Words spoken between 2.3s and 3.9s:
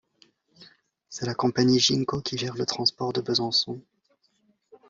gère le transport de Besançon.